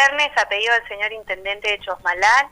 [0.00, 2.48] viernes, a pedido del señor intendente de Chosmalal,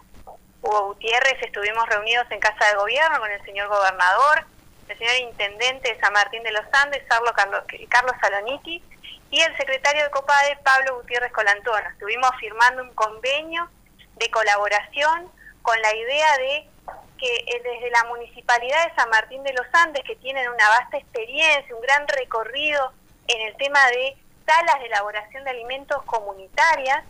[0.60, 4.44] Hugo Gutiérrez, estuvimos reunidos en Casa de Gobierno con el señor gobernador,
[4.88, 8.82] el señor intendente de San Martín de los Andes, Carlos, Saloniki,
[9.30, 11.88] y el secretario de COPADE, Pablo Gutiérrez Colantona.
[11.88, 13.70] Estuvimos firmando un convenio
[14.16, 15.30] de colaboración
[15.62, 16.68] con la idea de
[17.16, 20.98] que eh, desde la Municipalidad de San Martín de los Andes, que tienen una vasta
[20.98, 22.92] experiencia, un gran recorrido
[23.26, 27.04] en el tema de salas de elaboración de alimentos comunitarias,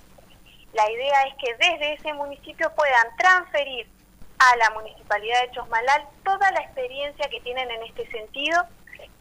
[0.72, 3.88] la idea es que desde ese municipio puedan transferir
[4.38, 8.64] a la Municipalidad de Chosmalal toda la experiencia que tienen en este sentido,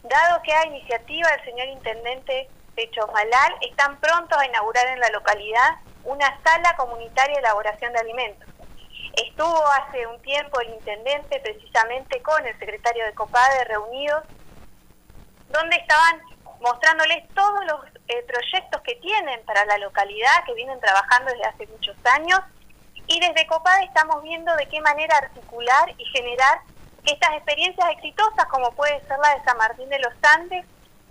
[0.04, 5.10] dado que a iniciativa del señor Intendente de Chosmalal están prontos a inaugurar en la
[5.10, 8.48] localidad una sala comunitaria de elaboración de alimentos.
[9.14, 14.24] Estuvo hace un tiempo el intendente precisamente con el secretario de COPADE reunidos,
[15.50, 16.22] donde estaban
[16.62, 21.68] mostrándoles todos los eh, proyectos que tienen para la localidad, que vienen trabajando desde hace
[21.68, 22.40] muchos años,
[23.08, 26.60] y desde COPADE estamos viendo de qué manera articular y generar
[27.06, 30.66] que estas experiencias exitosas, como puede ser la de San Martín de los Andes,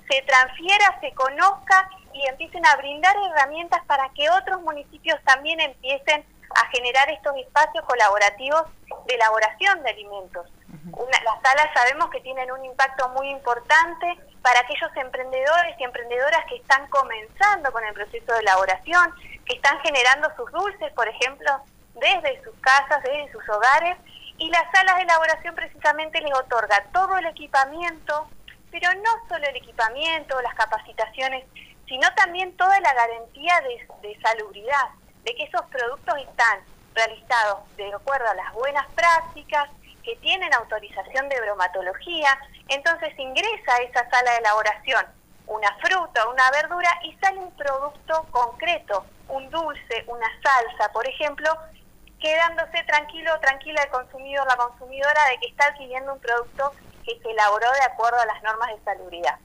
[0.09, 6.25] se transfiera, se conozca y empiecen a brindar herramientas para que otros municipios también empiecen
[6.55, 8.63] a generar estos espacios colaborativos
[9.07, 10.47] de elaboración de alimentos.
[11.25, 16.55] las salas sabemos que tienen un impacto muy importante para aquellos emprendedores y emprendedoras que
[16.55, 19.13] están comenzando con el proceso de elaboración,
[19.45, 21.51] que están generando sus dulces, por ejemplo,
[21.95, 23.97] desde sus casas, desde sus hogares,
[24.39, 28.29] y las salas de elaboración precisamente les otorga todo el equipamiento,
[28.71, 31.45] pero no solo el equipamiento, las capacitaciones,
[31.89, 34.91] sino también toda la garantía de, salubridad
[35.25, 36.61] de que esos productos están
[36.95, 39.69] realizados de acuerdo a las buenas prácticas,
[40.07, 45.05] que tienen autorización de bromatología, entonces ingresa a esa sala de elaboración
[45.47, 51.51] una fruta, una verdura y sale un producto concreto, un dulce, una salsa, por ejemplo,
[52.21, 56.73] quedándose tranquilo tranquila el consumidor, la consumidora de que está adquiriendo un producto
[57.05, 59.39] que se elaboró de acuerdo a las normas de salubridad.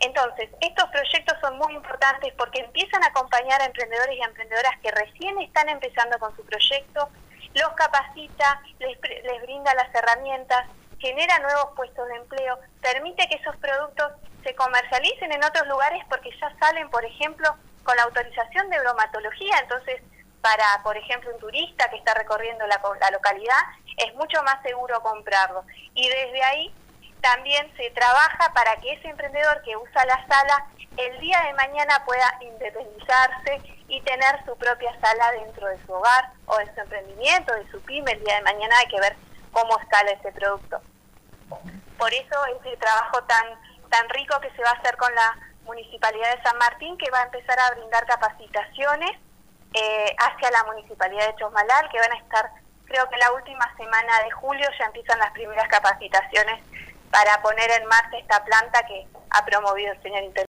[0.00, 4.92] Entonces, estos proyectos son muy importantes porque empiezan a acompañar a emprendedores y emprendedoras que
[4.92, 7.08] recién están empezando con su proyecto,
[7.58, 10.66] los capacita, les, les brinda las herramientas,
[10.98, 16.30] genera nuevos puestos de empleo, permite que esos productos se comercialicen en otros lugares porque
[16.40, 17.54] ya salen, por ejemplo,
[17.84, 20.02] con la autorización de bromatología, entonces
[20.40, 23.60] para, por ejemplo, un turista que está recorriendo la, la localidad,
[23.96, 25.64] es mucho más seguro comprarlo.
[25.94, 26.74] Y desde ahí
[27.20, 32.04] también se trabaja para que ese emprendedor que usa la sala el día de mañana
[32.04, 37.54] pueda independizarse y tener su propia sala dentro de su hogar o de su emprendimiento,
[37.54, 38.12] de su pyme.
[38.12, 39.16] El día de mañana hay que ver
[39.52, 40.80] cómo escala ese producto.
[41.96, 43.46] Por eso ese trabajo tan,
[43.90, 47.20] tan rico que se va a hacer con la Municipalidad de San Martín, que va
[47.20, 49.10] a empezar a brindar capacitaciones
[49.74, 52.50] eh, hacia la Municipalidad de Chosmalal, que van a estar,
[52.86, 56.62] creo que la última semana de julio ya empiezan las primeras capacitaciones
[57.10, 60.47] para poner en marcha esta planta que ha promovido el señor intendente.